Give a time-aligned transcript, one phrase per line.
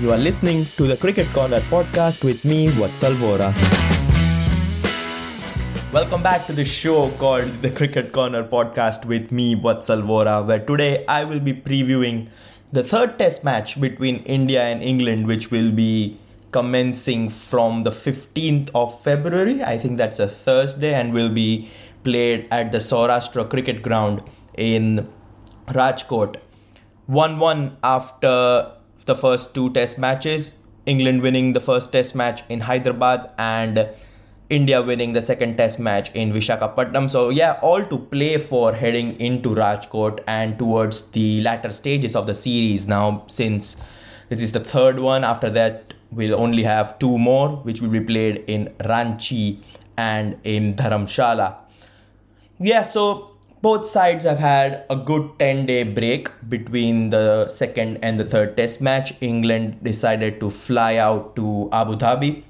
[0.00, 3.52] You are listening to the Cricket Corner podcast with me, Vatsal Vora.
[5.92, 10.60] Welcome back to the show called the Cricket Corner podcast with me, Vatsal Vora, where
[10.60, 12.28] today I will be previewing
[12.70, 16.16] the third test match between India and England, which will be
[16.52, 19.64] commencing from the 15th of February.
[19.64, 21.70] I think that's a Thursday and will be
[22.04, 24.22] played at the Saurashtra Cricket Ground
[24.56, 25.08] in
[25.66, 26.36] Rajkot.
[27.06, 28.77] 1 1 after
[29.08, 30.52] the first two test matches.
[30.86, 33.88] England winning the first test match in Hyderabad and
[34.48, 37.10] India winning the second test match in Vishakhapatnam.
[37.10, 42.26] So, yeah, all to play for heading into Rajkot and towards the latter stages of
[42.26, 43.76] the series now, since
[44.30, 45.24] this is the third one.
[45.24, 49.62] After that, we'll only have two more, which will be played in Ranchi
[49.98, 51.56] and in Dharamshala.
[52.58, 58.20] Yeah, so both sides have had a good 10 day break between the second and
[58.20, 59.14] the third test match.
[59.20, 62.42] England decided to fly out to Abu Dhabi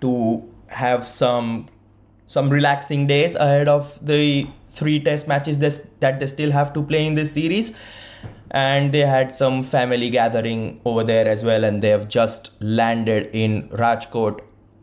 [0.00, 1.66] to have some
[2.26, 5.58] some relaxing days ahead of the three test matches
[6.00, 7.74] that they still have to play in this series
[8.50, 13.30] and they had some family gathering over there as well and they have just landed
[13.32, 14.40] in Rajkot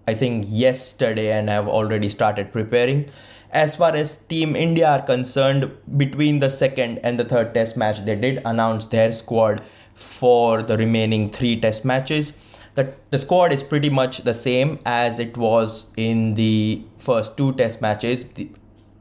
[0.07, 3.09] I think yesterday and have already started preparing
[3.53, 8.03] as far as Team India are concerned, between the second and the third test match,
[8.03, 9.61] they did announce their squad
[9.93, 12.33] for the remaining three test matches.
[12.75, 17.53] The, the squad is pretty much the same as it was in the first two
[17.53, 18.25] test matches,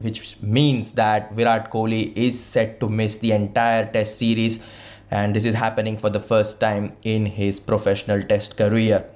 [0.01, 4.62] which means that Virat Kohli is set to miss the entire test series.
[5.11, 9.07] And this is happening for the first time in his professional test career.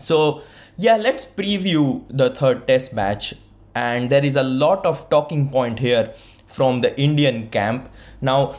[0.00, 0.42] So,
[0.76, 3.34] yeah, let's preview the third test match
[3.76, 6.12] and there is a lot of talking point here
[6.46, 7.90] from the Indian camp.
[8.22, 8.56] Now,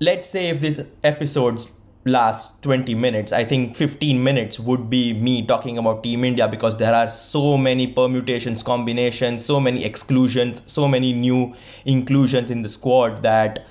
[0.00, 1.72] let's say if this episodes
[2.04, 6.76] last 20 minutes, I think 15 minutes would be me talking about Team India because
[6.76, 11.54] there are so many permutations, combinations, so many exclusions, so many new
[11.86, 13.64] inclusions in the squad that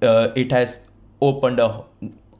[0.00, 0.78] uh, it has
[1.20, 1.84] opened a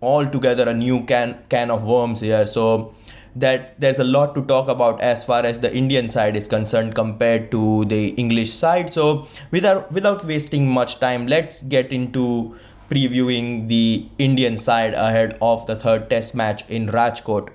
[0.02, 2.46] altogether a new can can of worms here.
[2.46, 2.94] So
[3.36, 6.94] that there's a lot to talk about as far as the Indian side is concerned
[6.94, 8.92] compared to the English side.
[8.92, 12.56] So without without wasting much time, let's get into
[12.90, 17.50] previewing the Indian side ahead of the third test match in Rajkot.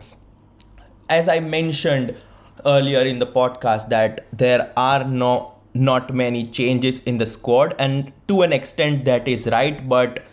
[1.09, 2.15] As I mentioned
[2.65, 8.13] earlier in the podcast that there are no not many changes in the squad and
[8.29, 10.23] to an extent that is right but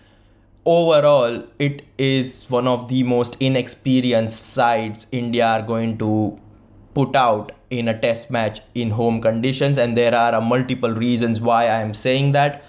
[0.64, 6.38] overall it is one of the most inexperienced sides india are going to
[6.94, 9.78] put out in a test match in home conditions.
[9.78, 12.64] And there are multiple reasons why i am saying that.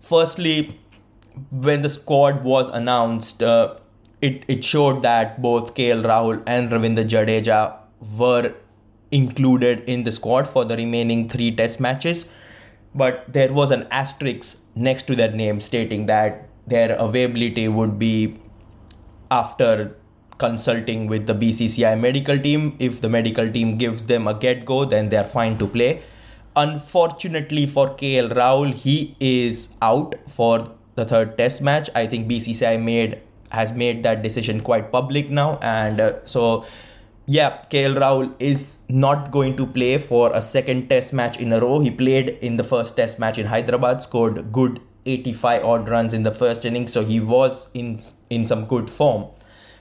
[0.00, 0.78] Firstly
[1.50, 3.76] when the squad was announced uh,
[4.20, 7.76] it, it showed that both KL Rahul and Ravindra Jadeja
[8.18, 8.54] were
[9.10, 12.28] included in the squad for the remaining three test matches.
[12.94, 18.38] But there was an asterisk next to their name stating that their availability would be
[19.30, 19.96] after
[20.38, 22.76] consulting with the BCCI medical team.
[22.78, 26.02] If the medical team gives them a get go, then they're fine to play.
[26.54, 31.90] Unfortunately for KL Rahul, he is out for the third test match.
[31.94, 33.20] I think BCCI made
[33.50, 36.64] has made that decision quite public now, and uh, so
[37.26, 41.60] yeah, KL Rahul is not going to play for a second test match in a
[41.60, 41.80] row.
[41.80, 46.22] He played in the first test match in Hyderabad, scored good 85 odd runs in
[46.22, 47.98] the first inning, so he was in
[48.30, 49.26] in some good form.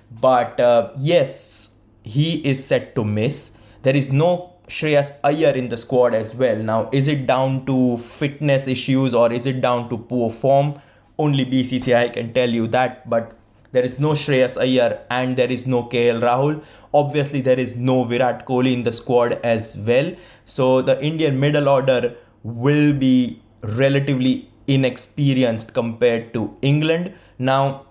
[0.09, 3.57] But uh, yes, he is set to miss.
[3.83, 6.55] There is no Shreyas Iyer in the squad as well.
[6.57, 10.81] Now, is it down to fitness issues or is it down to poor form?
[11.17, 13.09] Only BCCI can tell you that.
[13.09, 13.37] But
[13.71, 16.61] There is no Shreyas Iyer and there is no KL Rahul.
[16.93, 20.11] Obviously, there is no Virat Kohli in the squad as well.
[20.45, 27.13] So the Indian middle order will be relatively inexperienced compared to England.
[27.39, 27.85] Now,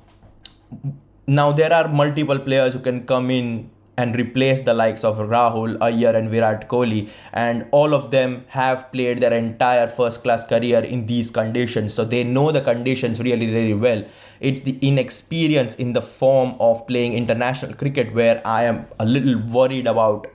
[1.27, 3.71] now there are multiple players who can come in
[4.01, 7.09] and replace the likes of Rahul, Iyer, and Virat Kohli.
[7.33, 11.95] And all of them have played their entire first class career in these conditions.
[11.95, 14.05] So they know the conditions really, really well.
[14.41, 19.39] It's the inexperience in the form of playing international cricket where I am a little
[19.39, 20.27] worried about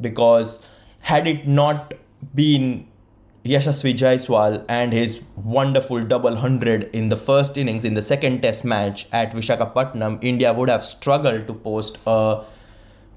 [0.00, 0.62] because
[1.00, 1.94] had it not
[2.34, 2.86] been
[3.46, 8.64] Yashasvi Jaiswal and his wonderful double hundred in the first innings in the second test
[8.64, 12.42] match at Vishakhapatnam, India would have struggled to post a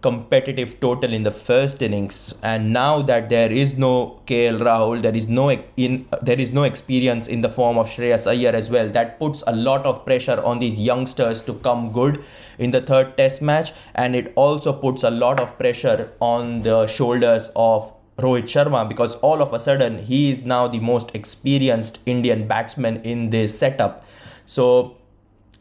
[0.01, 2.33] competitive total in the first innings.
[2.43, 6.63] And now that there is no KL Rahul there is no in there is no
[6.63, 10.41] experience in the form of Shreyas Iyer as well that puts a lot of pressure
[10.43, 12.23] on these youngsters to come good
[12.57, 13.71] in the third test match.
[13.95, 19.15] And it also puts a lot of pressure on the shoulders of Rohit Sharma because
[19.17, 24.05] all of a sudden he is now the most experienced Indian batsman in this setup
[24.45, 24.97] so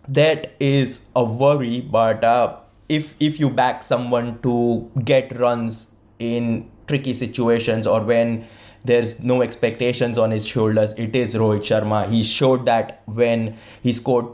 [0.07, 2.57] that is a worry but uh,
[2.89, 8.47] if if you back someone to get runs in tricky situations or when
[8.85, 12.09] there's no expectations on his shoulders, it is Rohit Sharma.
[12.09, 14.27] He showed that when he scored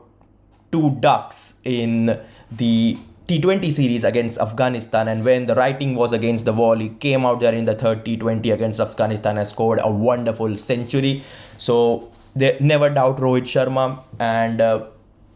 [0.71, 6.53] two ducks in the T20 series against Afghanistan, and when the writing was against the
[6.53, 10.59] wall, he came out there in the third T20 against Afghanistan and scored a wonderful
[10.59, 11.25] century.
[11.57, 14.89] So, they never doubt Rohit Sharma, and uh,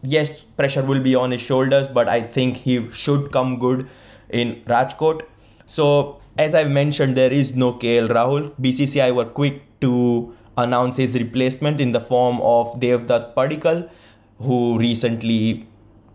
[0.03, 3.89] yes, pressure will be on his shoulders, but I think he should come good
[4.29, 5.23] in Rajkot.
[5.65, 8.51] So, as I've mentioned, there is no KL Rahul.
[8.61, 13.89] BCCI were quick to announce his replacement in the form of Devdutt Padikkal,
[14.37, 15.67] who recently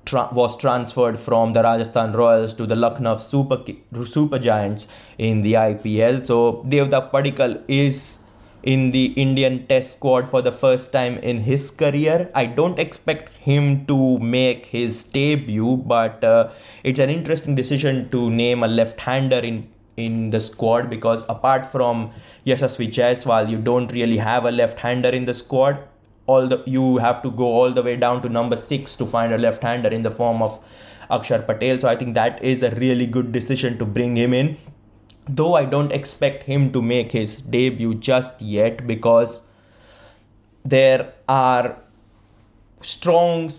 [0.04, 3.58] tra- was transferred from the Rajasthan Royals to the Lucknow Super
[4.04, 4.86] Super Giants
[5.18, 6.22] in the IPL.
[6.22, 8.18] So Devdutt Padikkal is
[8.62, 12.30] in the Indian Test squad for the first time in his career.
[12.34, 16.50] I don't expect him to make his debut, but uh,
[16.82, 22.10] it's an interesting decision to name a left-hander in in the squad because apart from
[22.44, 25.78] Yashasvi Jaiswal, you don't really have a left-hander in the squad.
[26.26, 29.32] All the you have to go all the way down to number six to find
[29.32, 30.62] a left-hander in the form of
[31.10, 31.78] Akshar Patel.
[31.78, 34.56] So I think that is a really good decision to bring him in
[35.28, 39.42] though I don't expect him to make his debut just yet because
[40.64, 41.78] there are
[42.80, 43.50] strong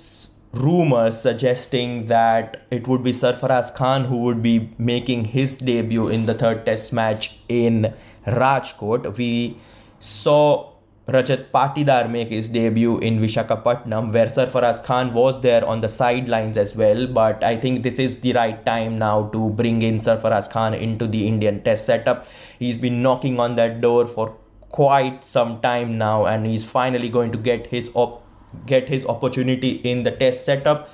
[0.54, 6.26] rumors suggesting that it would be Sarfaraz Khan who would be making his debut in
[6.26, 7.94] the third test match in
[8.26, 9.18] Rajkot.
[9.18, 9.58] We
[10.00, 10.72] saw
[11.08, 16.58] Rajat Patidar make his debut in Vishakhapatnam, where Sarfaraz Khan was there on the sidelines
[16.58, 17.06] as well.
[17.06, 21.06] But I think this is the right time now to bring in Sarfaraz Khan into
[21.06, 22.26] the Indian Test setup.
[22.58, 24.36] He's been knocking on that door for
[24.70, 28.24] quite some time now, and he's finally going to get his op-
[28.66, 30.90] get his opportunity in the Test setup.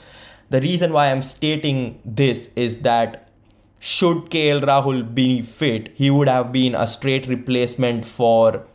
[0.49, 3.29] The reason why I'm stating this is that
[3.79, 8.67] should KL Rahul be fit, he would have been a straight replacement for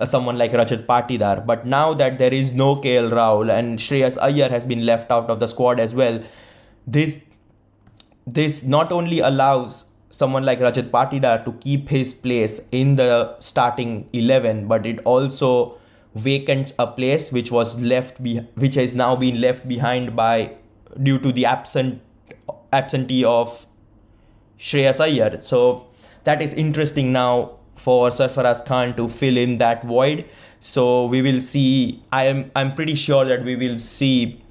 [0.00, 1.44] Uh, someone like Rajat Patidar.
[1.44, 5.28] But now that there is no KL Rahul and Shreyas Iyer has been left out
[5.28, 6.22] of the squad as well,
[6.86, 7.22] this
[8.26, 14.08] this not only allows someone like Rajat Patidar to keep his place in the starting
[14.14, 15.76] 11, but it also
[16.14, 20.56] vacants a place which was left be- which has now been left behind by
[21.02, 22.00] due to the absent
[22.72, 23.66] absentee of
[24.58, 25.40] Shreyas Iyer.
[25.42, 25.88] So
[26.24, 30.24] that is interesting now for Sarfaraz Khan to fill in that void.
[30.60, 32.02] So we will see.
[32.12, 34.42] I am I'm pretty sure that we will see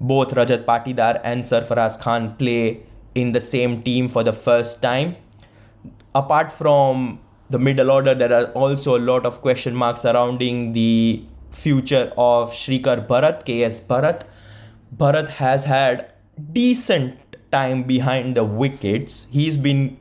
[0.00, 2.82] both Rajat Patidar and Sarfaraz Khan play
[3.14, 5.16] in the same team for the first time.
[6.14, 7.18] Apart from
[7.50, 12.52] the middle order, there are also a lot of question marks surrounding the future of
[12.52, 14.22] Shrikar Bharat, KS Bharat.
[14.96, 16.12] Bharat has had
[16.52, 19.26] decent time behind the wickets.
[19.30, 19.98] He's been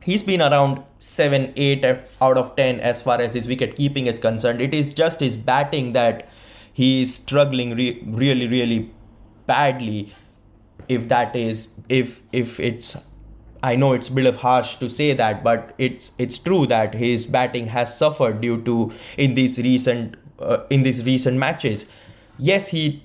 [0.00, 1.84] he's been around 7 8
[2.20, 5.36] out of 10 as far as his wicket keeping is concerned it is just his
[5.36, 6.28] batting that
[6.72, 8.90] he is struggling re- really really
[9.46, 10.14] badly
[10.88, 12.96] if that is if if it's
[13.62, 16.94] I know it's a bit of harsh to say that, but it's it's true that
[16.94, 21.86] his batting has suffered due to in these recent uh, in these recent matches.
[22.38, 23.04] Yes, he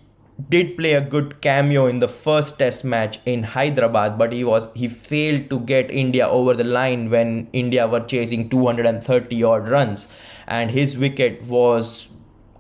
[0.50, 4.70] did play a good cameo in the first test match in Hyderabad but he was
[4.76, 10.08] he failed to get India over the line when India were chasing 230 odd runs.
[10.48, 12.10] And his wicket was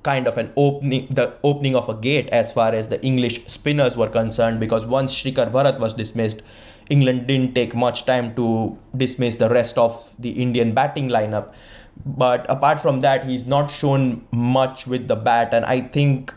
[0.03, 3.95] kind of an opening the opening of a gate as far as the English spinners
[3.95, 6.41] were concerned because once Shrikar Bharat was dismissed
[6.89, 11.53] England didn't take much time to dismiss the rest of the Indian batting lineup.
[12.05, 15.53] But apart from that he's not shown much with the bat.
[15.53, 16.33] And I think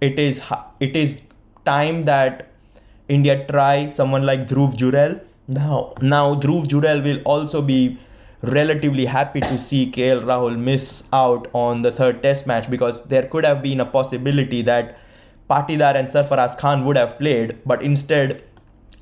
[0.00, 0.42] it is
[0.80, 1.20] it is
[1.64, 2.48] time that
[3.08, 5.20] India try someone like Dhruv Jurel.
[5.48, 7.98] Now now Dhruv Jurel will also be
[8.42, 13.26] relatively happy to see KL Rahul miss out on the third test match because there
[13.26, 14.98] could have been a possibility that
[15.48, 18.42] Patidar and Sarfaraz Khan would have played, but instead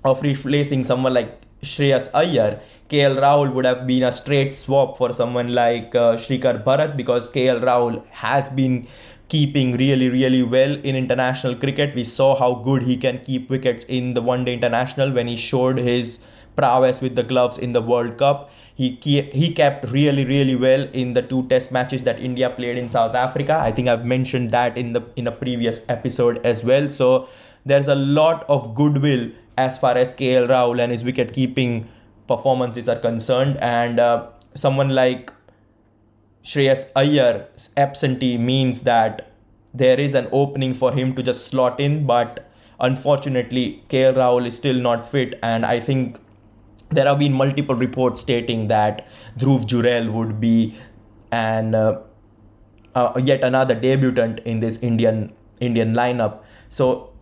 [0.05, 5.13] of replacing someone like Shreyas Iyer, KL Rahul would have been a straight swap for
[5.13, 8.89] someone like uh, Shrikar Bharat because KL Rahul has been
[9.33, 11.95] keeping really, really well in international cricket.
[11.95, 15.37] We saw how good he can keep wickets in the one day international when he
[15.37, 16.21] showed his
[16.55, 18.51] prowess with the gloves in the World Cup.
[18.75, 18.91] He
[19.43, 23.15] he kept really really well in the two test matches that India played in South
[23.15, 23.59] Africa.
[23.71, 26.91] I think I've mentioned that in the in a previous episode as well.
[26.91, 27.29] So
[27.65, 31.89] there's a lot of goodwill as far as KL Rahul and his wicket keeping
[32.27, 35.33] performances are concerned, and uh, someone like
[36.43, 39.33] Shreyas Iyer's absentee means that
[39.73, 44.57] there is an opening for him to just slot in, but unfortunately, KL Rahul is
[44.57, 46.19] still not fit, and I think
[46.91, 49.07] there have been multiple reports stating that
[49.39, 50.77] Dhruv Jurel would be
[51.31, 52.01] an uh,
[52.95, 56.41] uh, yet another debutant in this Indian Indian lineup.
[56.69, 57.13] So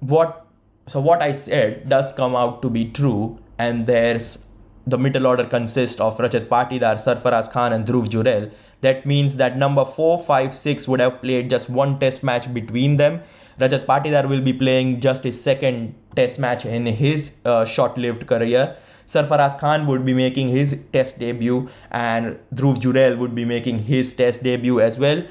[0.00, 0.46] what
[0.88, 4.46] so what I said does come out to be true, and there's
[4.86, 8.50] the middle order consists of Rajat Patidar, Sarfaraz Khan, and Dhruv Jurel.
[8.80, 12.96] That means that number 4, 5, 6 would have played just one test match between
[12.96, 13.20] them.
[13.58, 18.26] Rajat Patidar will be playing just his second test match in his uh, short lived
[18.26, 18.76] career.
[19.06, 24.12] Sarfaraz Khan would be making his test debut, and Dhruv Jurel would be making his
[24.12, 25.24] test debut as well.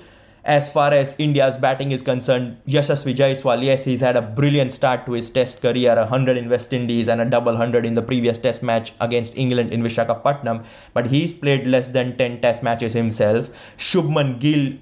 [0.49, 5.05] As far as India's batting is concerned, Yashasvi Jaiswal, yes, he's had a brilliant start
[5.05, 8.01] to his test career, a 100 in West Indies and a double 100 in the
[8.01, 12.93] previous test match against England in Vishakhapatnam, but he's played less than 10 test matches
[12.93, 13.51] himself.
[13.77, 14.79] Shubman Gill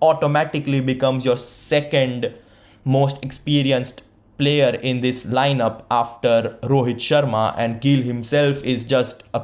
[0.00, 2.32] automatically becomes your second
[2.82, 4.00] most experienced
[4.38, 9.42] player in this lineup after Rohit Sharma, and Gill himself is just a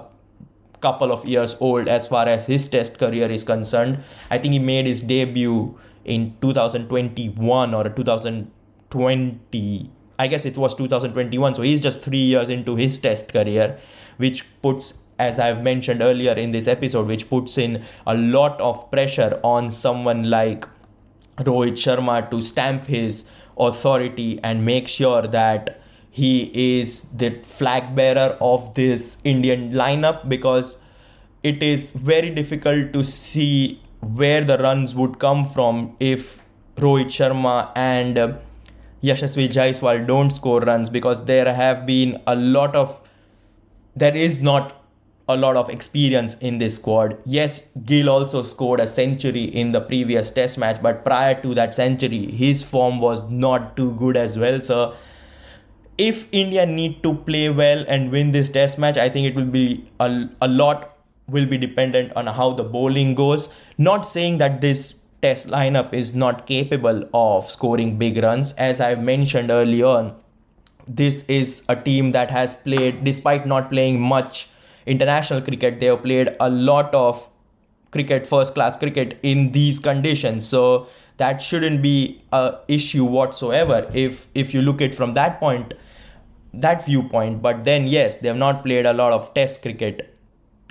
[0.84, 3.98] couple of years old as far as his test career is concerned.
[4.30, 9.90] I think he made his debut in 2021 or 2020.
[10.18, 13.78] I guess it was 2021, so he's just three years into his test career,
[14.18, 18.90] which puts as I've mentioned earlier in this episode, which puts in a lot of
[18.90, 20.66] pressure on someone like
[21.38, 25.80] Rohit Sharma to stamp his authority and make sure that
[26.14, 26.32] he
[26.78, 26.90] is
[27.22, 30.76] the flag bearer of this Indian lineup because
[31.42, 36.40] it is very difficult to see where the runs would come from if
[36.76, 38.32] Rohit Sharma and uh,
[39.02, 43.02] Yashasvi Jaiswal don't score runs because there have been a lot of
[43.96, 44.84] there is not
[45.28, 47.18] a lot of experience in this squad.
[47.24, 51.74] Yes, Gill also scored a century in the previous test match, but prior to that
[51.74, 54.60] century, his form was not too good as well.
[54.60, 54.94] So,
[55.98, 59.50] if India need to play well and win this test match, I think it will
[59.50, 60.96] be a, a lot
[61.28, 63.48] will be dependent on how the bowling goes.
[63.78, 69.02] Not saying that this test lineup is not capable of scoring big runs, as I've
[69.02, 70.16] mentioned earlier on.
[70.86, 74.48] This is a team that has played, despite not playing much
[74.86, 77.28] international cricket they have played a lot of
[77.90, 80.86] cricket first class cricket in these conditions so
[81.16, 85.74] that shouldn't be a issue whatsoever if if you look at from that point
[86.60, 90.14] that viewpoint but then yes they have not played a lot of test cricket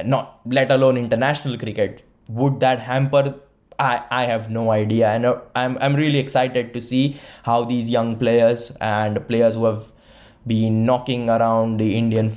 [0.04, 2.04] not let alone international cricket.
[2.28, 3.36] Would that hamper?
[3.80, 5.10] I, I have no idea.
[5.10, 9.66] And uh, I'm, I'm really excited to see how these young players and players who
[9.66, 9.92] have
[10.46, 12.30] been knocking around the Indian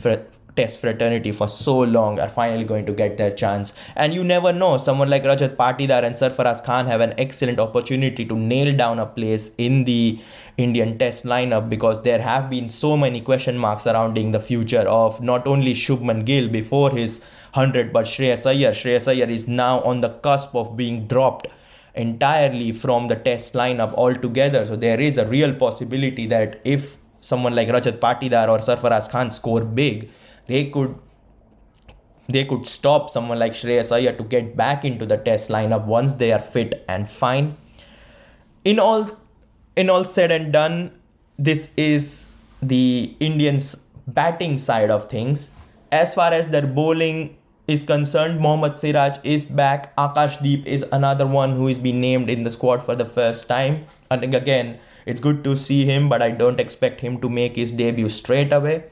[0.57, 3.73] test fraternity for so long are finally going to get their chance.
[3.95, 8.25] And you never know, someone like Rajat Patidar and Sarfaraz Khan have an excellent opportunity
[8.25, 10.19] to nail down a place in the
[10.57, 15.23] Indian test lineup because there have been so many question marks surrounding the future of
[15.23, 17.21] not only Shubman Gill before his
[17.53, 18.73] 100 but Shreyas Iyer.
[18.73, 21.49] Shreyas Iyer is now on the cusp of being dropped
[21.95, 24.67] entirely from the test lineup altogether.
[24.67, 29.31] So there is a real possibility that if someone like Rajat Patidar or Sarfaraz Khan
[29.31, 30.11] score big,
[30.47, 30.99] they could
[32.29, 36.15] they could stop someone like Shreyas Iyer to get back into the test lineup once
[36.15, 37.57] they are fit and fine.
[38.65, 39.09] In all
[39.76, 40.93] in all said and done,
[41.38, 43.76] this is the Indians
[44.07, 45.55] batting side of things.
[45.93, 47.37] As far as their bowling
[47.69, 49.95] is concerned, Mohammad Siraj is back.
[49.97, 53.87] Akashdeep is another one who is being named in the squad for the first time.
[54.11, 57.73] And again, it's good to see him, but I don't expect him to make his
[57.73, 58.85] debut straight away.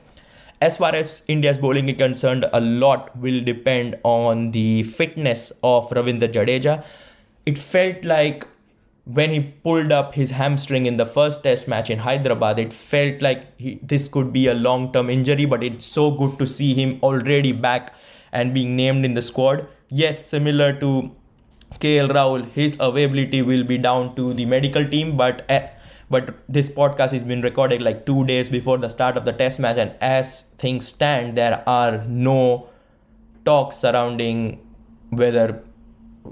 [0.64, 5.90] As far as India's bowling is concerned, a lot will depend on the fitness of
[5.90, 6.83] Ravindra Jadeja.
[7.44, 8.47] It felt like
[9.04, 13.21] when he pulled up his hamstring in the first test match in Hyderabad, it felt
[13.21, 16.73] like he, this could be a long term injury, but it's so good to see
[16.73, 17.92] him already back
[18.33, 19.66] and being named in the squad.
[19.90, 21.14] Yes, similar to
[21.78, 25.44] KL Rahul, his availability will be down to the medical team, but
[26.11, 29.58] but this podcast has been recorded like two days before the start of the test
[29.58, 32.68] match, and as things stand, there are no
[33.44, 34.61] talks surrounding
[35.11, 35.62] whether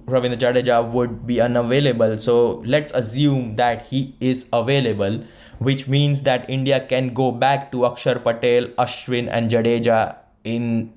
[0.06, 2.18] Ravindra Jadeja would be unavailable.
[2.18, 5.24] So let's assume that he is available,
[5.58, 10.92] which means that India can go back to Akshar Patel, Ashwin, and Jadeja in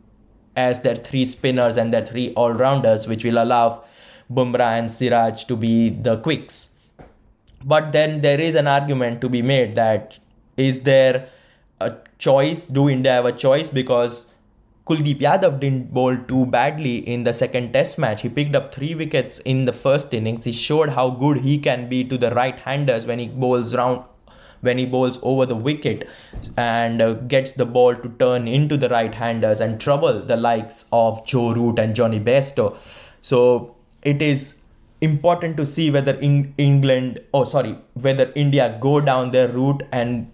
[0.55, 3.83] as their three spinners and their three all rounders, which will allow
[4.31, 6.74] Bumrah and Siraj to be the quicks.
[7.65, 10.19] But then there is an argument to be made that
[10.55, 11.27] is there
[11.81, 12.65] a choice?
[12.65, 13.69] Do India have a choice?
[13.69, 14.27] Because
[14.85, 18.21] Kuldeep Yadav didn't bowl too badly in the second test match.
[18.21, 20.43] He picked up three wickets in the first innings.
[20.43, 24.03] He showed how good he can be to the right handers when he bowls round
[24.61, 26.07] when he bowls over the wicket
[26.57, 30.85] and uh, gets the ball to turn into the right handers and trouble the likes
[30.91, 32.75] of Joe Root and Jonny Bairstow.
[33.21, 34.61] So it is
[35.05, 40.31] important to see whether in England, oh sorry, whether India go down their route and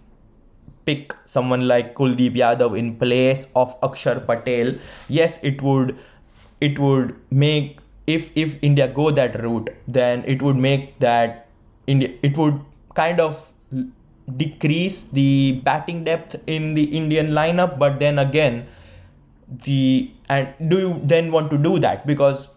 [0.84, 4.74] pick someone like Kuldeep Yadav in place of Akshar Patel,
[5.08, 5.96] yes, it would
[6.60, 11.48] it would make if if India go that route, then it would make that
[11.86, 12.60] India it would
[12.94, 13.52] kind of
[14.36, 17.78] decrease the batting depth in the Indian lineup.
[17.78, 18.66] But then again,
[19.64, 22.48] the and do you then want to do that because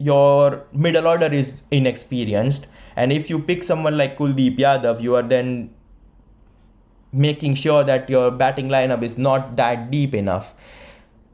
[0.00, 2.66] your middle order is inexperienced,
[2.96, 5.74] and if you pick someone like Kuldeep Yadav, you are then
[7.12, 10.54] making sure that your batting lineup is not that deep enough.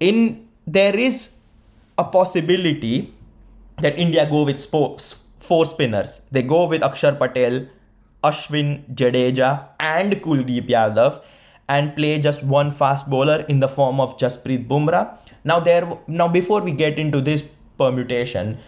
[0.01, 1.39] In there is
[1.97, 3.15] a possibility
[3.81, 6.23] that India go with four, spinners.
[6.33, 7.69] They go with Akshar Patel,
[8.25, 11.23] Ashwin Jadeja, and Kuldeep Yadav,
[11.69, 15.19] and play just one fast bowler in the form of Jasprit Bumrah.
[15.45, 17.45] Now there, now before we get into this
[17.79, 18.59] permutation,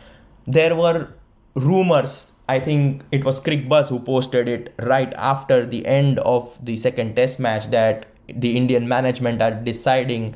[0.46, 1.12] there were
[1.54, 6.78] rumors I think it was Cricbuzz who posted it right after the end of the
[6.78, 10.34] second test match that the Indian management are deciding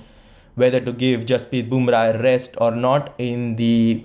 [0.55, 4.05] whether to give Jasprit Bumrah a rest or not in the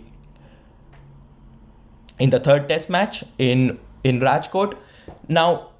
[2.17, 4.75] in the third test match in in Rajkot.
[5.27, 5.71] Now,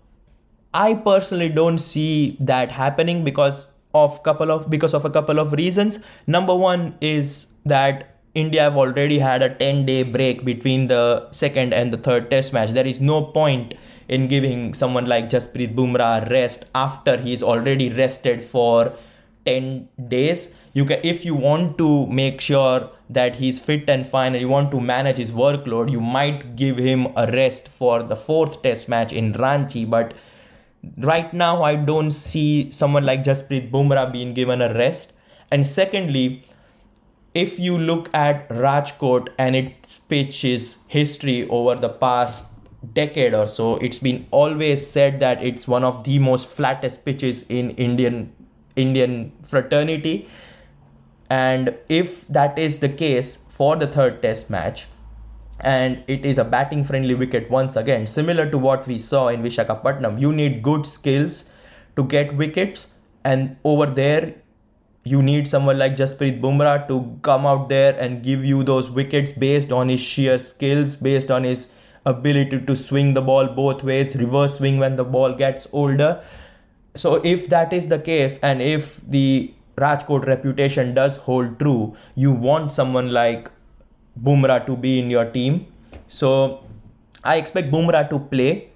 [0.74, 5.54] I personally don't see that happening because of couple of because of a couple of
[5.54, 6.00] reasons.
[6.28, 11.74] Number one is that India have already had a 10 day break between the second
[11.74, 12.72] and the third test match.
[12.72, 13.74] There is no point
[14.08, 18.94] in giving someone like Jasprit Bumrah rest after he's already rested for
[19.46, 20.54] 10 days.
[20.74, 24.50] You can if you want to make sure that he's fit and fine and you
[24.50, 28.88] want to manage his workload, you might give him a rest for the fourth test
[28.88, 30.14] match in Ranchi, but
[30.98, 35.14] right now I don't see someone like Jasprit Bumrah being given a rest.
[35.50, 36.44] And secondly,
[37.38, 42.48] if you look at Rajkot and its pitch's history over the past
[42.94, 47.46] decade or so, it's been always said that it's one of the most flattest pitches
[47.48, 48.34] in Indian
[48.76, 50.28] Indian fraternity.
[51.30, 54.88] And if that is the case for the third test match,
[55.60, 59.44] and it is a batting friendly wicket once again, similar to what we saw in
[59.44, 61.46] Vishakhapatnam, you need good skills
[61.96, 62.88] to get wickets,
[63.24, 64.36] and over there
[65.08, 69.32] you need someone like Jasprit Bumrah to come out there and give you those wickets
[69.32, 71.68] based on his sheer skills, based on his
[72.06, 76.24] ability to swing the ball both ways, reverse swing when the ball gets older.
[76.96, 82.32] So, if that is the case, and if the Rajkot reputation does hold true, you
[82.32, 83.52] want someone like
[84.22, 85.68] Bumrah to be in your team.
[86.08, 86.64] So,
[87.24, 88.72] I expect Bumrah to play.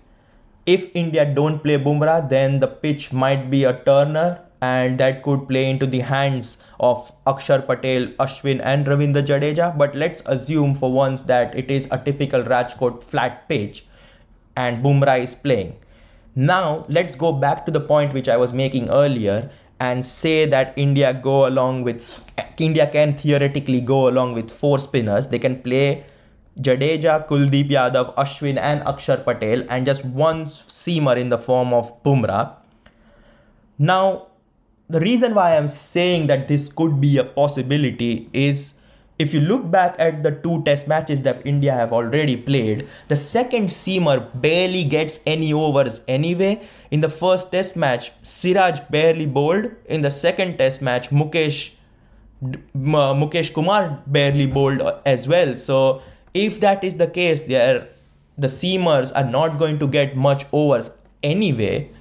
[0.65, 5.47] If India don't play Bumrah, then the pitch might be a turner and that could
[5.47, 9.75] play into the hands of Akshar Patel, Ashwin, and Ravindra Jadeja.
[9.77, 13.85] But let's assume for once that it is a typical Rajkot flat pitch
[14.55, 15.77] and Bumrah is playing.
[16.35, 20.73] Now, let's go back to the point which I was making earlier and say that
[20.75, 22.23] India go along with
[22.57, 25.29] India can theoretically go along with four spinners.
[25.29, 26.05] They can play
[26.59, 32.03] Jadeja, Kuldeep Yadav, Ashwin, and Akshar Patel, and just one seamer in the form of
[32.03, 32.57] Bumrah.
[33.79, 34.27] Now,
[34.91, 38.73] the reason why I'm saying that this could be a possibility is
[39.17, 43.15] if you look back at the two test matches that India have already played, the
[43.15, 46.67] second seamer barely gets any overs anyway.
[46.89, 49.71] In the first test match, Siraj barely bowled.
[49.85, 51.75] In the second test match, Mukesh
[52.75, 55.55] Mukesh Kumar barely bowled as well.
[55.55, 56.01] So
[56.33, 57.87] if that is the case, there
[58.37, 61.91] the seamers are not going to get much overs anyway.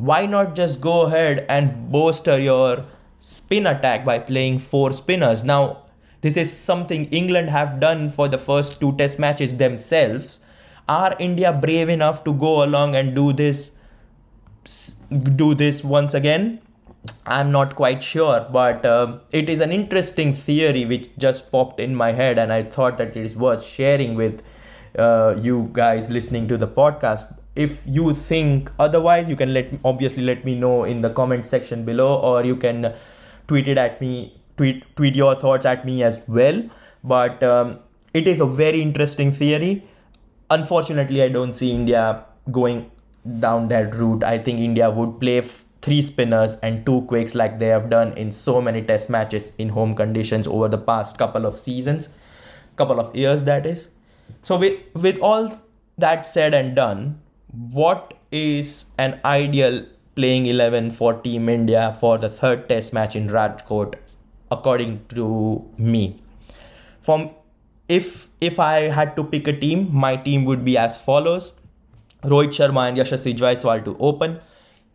[0.00, 2.86] Why not just go ahead and bolster your
[3.18, 5.44] spin attack by playing four spinners?
[5.44, 5.82] Now,
[6.22, 10.40] this is something England have done for the first two test matches themselves.
[10.88, 13.72] Are India brave enough to go along and do this
[15.10, 16.62] do this once again?
[17.26, 21.94] I'm not quite sure, but uh, it is an interesting theory which just popped in
[21.94, 24.42] my head, and I thought that it is worth sharing with
[24.98, 27.36] uh, you guys listening to the podcast.
[27.56, 31.84] If you think otherwise, you can let obviously let me know in the comment section
[31.84, 32.94] below, or you can
[33.48, 36.62] tweet it at me, tweet tweet your thoughts at me as well.
[37.02, 37.80] But um,
[38.14, 39.84] it is a very interesting theory.
[40.48, 42.90] Unfortunately, I don't see India going
[43.40, 44.24] down that route.
[44.24, 45.38] I think India would play.
[45.38, 49.52] F- three spinners and two quicks like they have done in so many test matches
[49.56, 52.10] in home conditions over the past couple of seasons
[52.76, 53.88] couple of years that is
[54.42, 55.52] so with with all
[55.98, 57.18] that said and done
[57.52, 59.84] what is an ideal
[60.14, 63.94] playing 11 for team india for the third test match in rajkot
[64.50, 65.28] according to
[65.76, 66.20] me
[67.02, 67.30] from
[67.88, 71.52] if if i had to pick a team my team would be as follows
[72.34, 74.40] rohit sharma and yashasvi jaiswal to open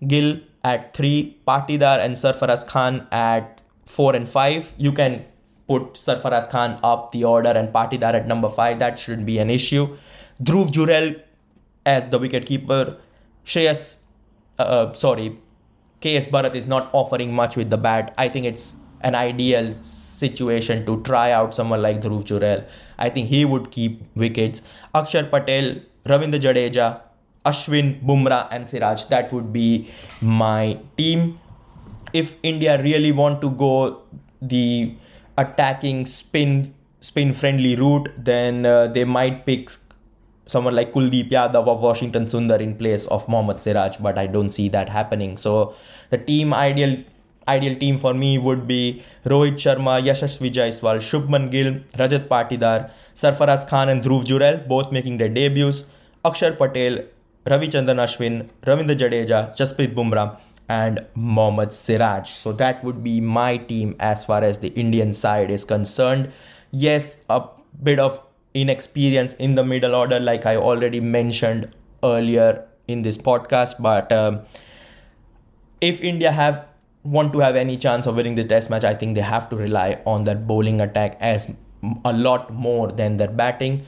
[0.08, 4.74] gill at 3, Patidar and Sarfaraz Khan at 4 and 5.
[4.78, 5.24] You can
[5.68, 8.80] put Sarfaraz Khan up the order and Patidar at number 5.
[8.80, 9.98] That shouldn't be an issue.
[10.44, 11.22] Dhruv Jurel
[11.86, 12.98] as the wicketkeeper.
[13.46, 13.98] Shreyas,
[14.60, 15.38] uh, uh sorry,
[16.02, 18.14] KS Bharat is not offering much with the bat.
[18.18, 22.66] I think it's an ideal situation to try out someone like Dhruv Jurel.
[22.98, 24.62] I think he would keep wickets.
[24.94, 27.02] Akshar Patel, Ravindra Jadeja,
[27.46, 29.06] Ashwin, Bumrah, and Siraj.
[29.06, 31.40] That would be my team.
[32.14, 34.02] If India really want to go
[34.42, 34.96] the
[35.38, 39.70] attacking spin spin friendly route, then uh, they might pick
[40.48, 44.50] someone like Kuldeep Yadav of Washington Sundar in place of Mohammad Siraj, but I don't
[44.50, 45.38] see that happening.
[45.38, 45.76] So
[46.10, 47.04] the team ideal
[47.48, 53.68] ideal team for me would be Rohit Sharma, Yashasvi Jaiswal, Shubman Gill, Rajat Patidar, Sarfaraz
[53.68, 55.84] Khan and Dhruv Jurel both making their debuts,
[56.24, 57.06] Akshar Patel,
[57.46, 62.30] Ravichandran Ashwin, Ravindra Jadeja, Jasprit Bumrah, and Mohammad Siraj.
[62.30, 66.32] So that would be my team as far as the Indian side is concerned.
[66.72, 67.44] Yes, a
[67.84, 68.25] bit of
[68.56, 71.72] inexperience in the middle order, like I already mentioned
[72.04, 73.76] earlier in this podcast.
[73.80, 74.42] But um,
[75.82, 76.66] if India have
[77.04, 79.56] want to have any chance of winning this test match, I think they have to
[79.56, 81.54] rely on that bowling attack as
[82.04, 83.86] a lot more than their batting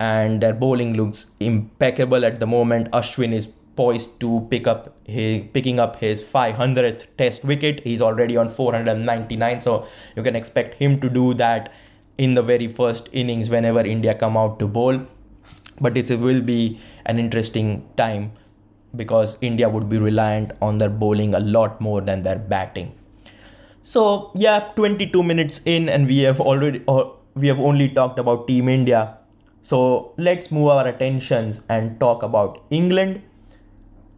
[0.00, 2.90] and their bowling looks impeccable at the moment.
[2.92, 7.80] Ashwin is poised to pick up his picking up his 500th test wicket.
[7.84, 11.72] He's already on 499, so you can expect him to do that
[12.18, 15.00] in the very first innings whenever India come out to bowl.
[15.80, 18.32] But it will be an interesting time
[18.94, 22.94] because India would be reliant on their bowling a lot more than their batting.
[23.82, 28.46] So yeah, 22 minutes in, and we have already or we have only talked about
[28.48, 29.18] Team India
[29.68, 33.20] so let's move our attentions and talk about England.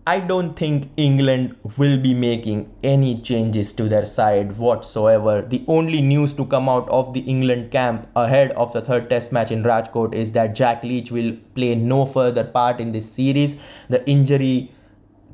[0.06, 5.42] I don't think England will be making any changes to their side whatsoever.
[5.42, 9.30] The only news to come out of the England camp ahead of the third test
[9.30, 13.60] match in Rajkot is that Jack Leach will play no further part in this series.
[13.90, 14.72] The injury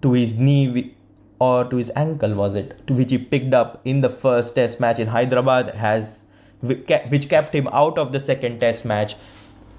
[0.03, 0.97] to his knee
[1.39, 4.81] or to his ankle was it, to which he picked up in the first test
[4.81, 6.25] match in Hyderabad has
[6.61, 9.15] which kept him out of the second test match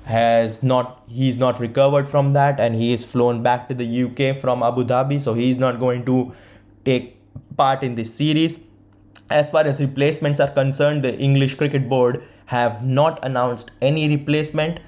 [0.08, 4.36] has not he's not recovered from that and he is flown back to the UK
[4.38, 5.20] from Abu Dhabi.
[5.22, 6.34] So he's not going to
[6.86, 7.18] take
[7.58, 8.60] part in this series.
[9.30, 14.80] As far as replacements are concerned the English cricket board have not announced any replacement.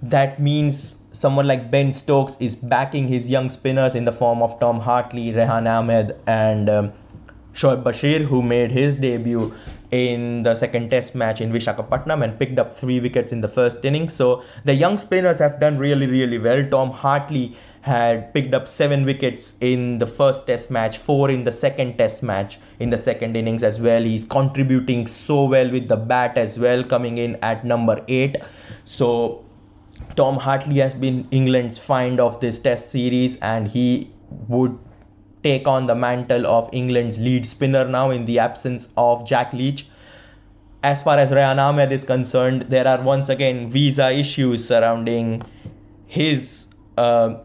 [0.00, 4.60] That means someone like Ben Stokes is backing his young spinners in the form of
[4.60, 6.92] Tom Hartley, Rehan Ahmed and um,
[7.54, 9.52] Shoaib Bashir who made his debut
[9.90, 13.84] in the second test match in Vishakhapatnam and picked up three wickets in the first
[13.84, 14.14] innings.
[14.14, 16.64] So the young spinners have done really, really well.
[16.68, 21.52] Tom Hartley had picked up seven wickets in the first test match, four in the
[21.52, 24.02] second test match in the second innings as well.
[24.02, 28.38] He's contributing so well with the bat as well, coming in at number eight.
[28.86, 29.44] So
[30.16, 34.10] Tom Hartley has been England's find of this test series and he
[34.48, 34.78] would
[35.44, 39.86] take on the mantle of England's lead spinner now in the absence of Jack Leach.
[40.84, 45.42] as far as Rehan Ahmed is concerned, there are once again visa issues surrounding
[46.06, 47.36] his uh,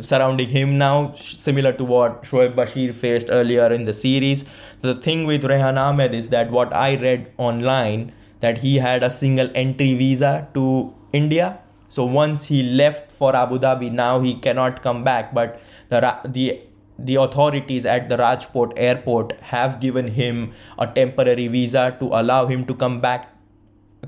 [0.00, 4.44] surrounding him now, similar to what Shoaib Bashir faced earlier in the series.
[4.82, 9.10] The thing with Rehan Ahmed is that what I read online that he had a
[9.10, 11.58] single entry visa to India.
[11.88, 15.34] So once he left for Abu Dhabi, now he cannot come back.
[15.34, 16.60] But the the
[16.98, 22.64] the authorities at the Rajkot airport have given him a temporary visa to allow him
[22.66, 23.34] to come back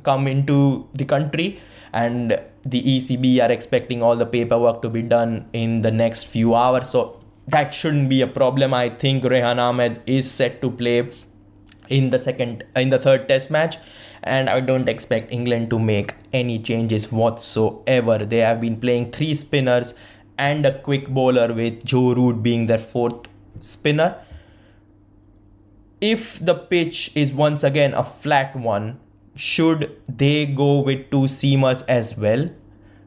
[0.02, 1.60] come into the country.
[1.92, 6.54] And the ECB are expecting all the paperwork to be done in the next few
[6.54, 6.90] hours.
[6.90, 8.74] So that shouldn't be a problem.
[8.74, 11.10] I think Rehan Ahmed is set to play
[11.88, 13.76] in the second in the third test match.
[14.22, 18.18] And I don't expect England to make any changes whatsoever.
[18.18, 19.94] They have been playing three spinners
[20.38, 23.28] and a quick bowler with Joe Root being their fourth
[23.60, 24.16] spinner.
[26.00, 29.00] If the pitch is once again a flat one,
[29.34, 32.50] should they go with two seamers as well?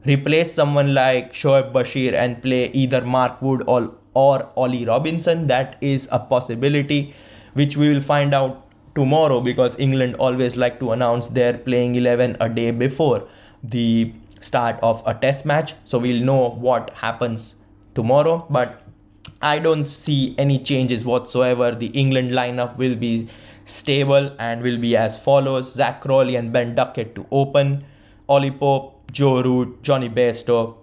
[0.06, 5.46] Replace someone like Shoaib Bashir and play either Mark Wood or, or Ollie Robinson?
[5.46, 7.14] That is a possibility
[7.54, 12.36] which we will find out tomorrow because England always like to announce their playing 11
[12.40, 13.28] a day before
[13.62, 15.74] the start of a test match.
[15.84, 17.54] So we'll know what happens
[17.94, 18.46] tomorrow.
[18.50, 18.82] But
[19.42, 21.70] i don't see any changes whatsoever.
[21.72, 23.28] The england lineup will be
[23.64, 25.72] stable and will be as follows.
[25.74, 27.84] Zak crawley and ben duckett to open.
[28.28, 30.76] Ollie pope joe root jonny bairstow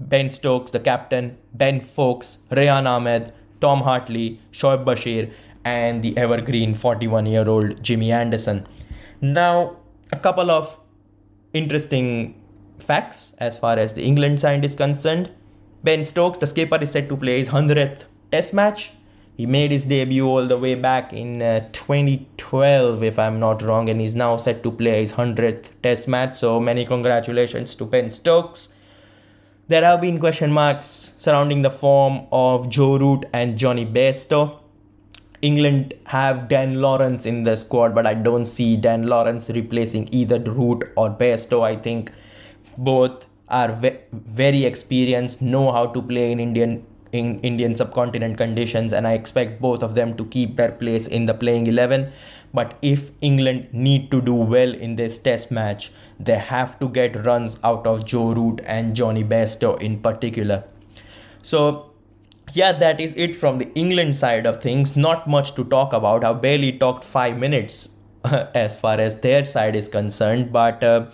[0.00, 5.30] ben stokes the captain ben foakes rehan ahmed tom hartley shoaib bashir
[5.64, 8.66] and the evergreen 41 year old jimmy anderson.
[9.20, 9.76] Now
[10.12, 10.78] a couple of
[11.52, 12.39] interesting
[12.82, 15.30] facts as far as the England side is concerned.
[15.82, 18.92] Ben Stokes, the skipper, is set to play his 100th Test match.
[19.36, 23.88] He made his debut all the way back in uh, 2012, if I'm not wrong,
[23.88, 26.34] and he's now set to play his 100th Test match.
[26.34, 28.74] So, many congratulations to Ben Stokes.
[29.68, 34.58] There have been question marks surrounding the form of Joe Root and Jonny Bairstow.
[35.42, 40.38] England have Dan Lawrence in the squad, but I don't see Dan Lawrence replacing either
[40.38, 41.62] Root or Bairstow.
[41.62, 42.12] I think
[42.84, 48.92] both are ve- very experienced, know how to play in Indian in Indian subcontinent conditions,
[48.92, 52.12] and I expect both of them to keep their place in the playing 11.
[52.54, 55.90] But if England need to do well in this test match,
[56.20, 60.62] they have to get runs out of Joe Root and Jonny Bairstow in particular.
[61.42, 61.90] So,
[62.52, 64.96] yeah, that is it from the England side of things.
[64.96, 66.24] Not much to talk about.
[66.24, 70.84] I barely talked five minutes as far as their side is concerned, but.
[70.84, 71.06] Uh,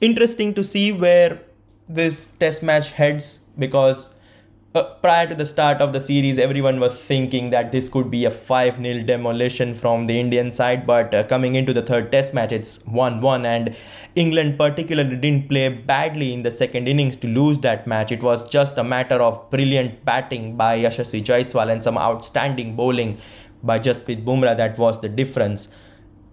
[0.00, 1.40] interesting to see where
[1.88, 4.14] this test match heads because
[4.74, 8.24] uh, prior to the start of the series, everyone was thinking that this could be
[8.26, 10.86] a 5 0 demolition from the Indian side.
[10.86, 13.46] But uh, coming into the third test match, it's 1 1.
[13.46, 13.74] And
[14.14, 18.12] England, particularly, didn't play badly in the second innings to lose that match.
[18.12, 23.18] It was just a matter of brilliant batting by Yashasvi Jaiswal and some outstanding bowling
[23.62, 25.68] by Jasprit Bumrah that was the difference.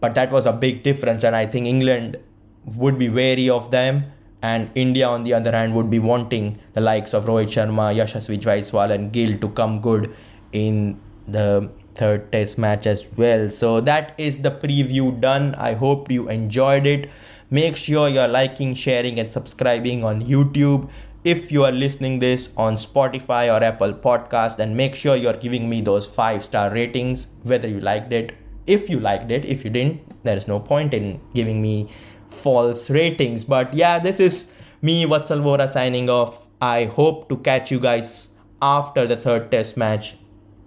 [0.01, 1.23] But that was a big difference.
[1.23, 2.17] And I think England
[2.65, 6.82] would be wary of them and India on the other hand would be wanting the
[6.82, 10.13] likes of Rohit Sharma, Yashasvi Jaiswal and Gill to come good
[10.51, 13.49] in the third test match as well.
[13.49, 15.56] So that is the preview done.
[15.56, 17.10] I hope you enjoyed it.
[17.49, 20.89] Make sure you're liking, sharing and subscribing on YouTube.
[21.23, 25.69] If you are listening this on Spotify or Apple Podcast, then make sure you're giving
[25.69, 28.34] me those 5 star ratings whether you liked it.
[28.67, 31.89] If you liked it, if you didn't, there's no point in giving me
[32.27, 33.43] false ratings.
[33.43, 36.47] But yeah, this is me, Vatsal Vora, signing off.
[36.61, 38.29] I hope to catch you guys
[38.61, 40.15] after the third test match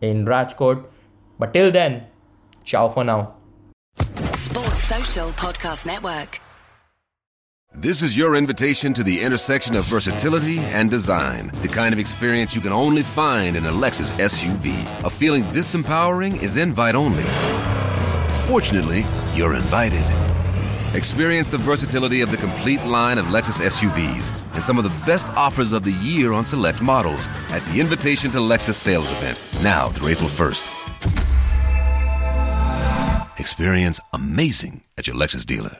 [0.01, 0.85] in Rajkot.
[1.39, 2.07] But till then,
[2.65, 3.35] ciao for now.
[4.35, 6.41] Sports Social Podcast Network.
[7.75, 11.53] This is your invitation to the intersection of versatility and design.
[11.63, 15.05] The kind of experience you can only find in a Lexus SUV.
[15.05, 17.25] A feeling this empowering is invite only.
[18.47, 20.28] Fortunately, you're invited.
[20.99, 25.29] Experience the versatility of the complete line of Lexus SUVs and some of the best
[25.35, 29.91] offers of the year on select models at the Invitation to Lexus sales event, now
[29.91, 30.69] through April 1st.
[33.39, 35.79] Experience amazing at your Lexus dealer.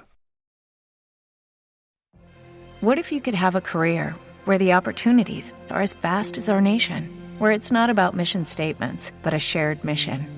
[2.81, 6.61] What if you could have a career where the opportunities are as vast as our
[6.61, 10.38] nation, where it's not about mission statements, but a shared mission?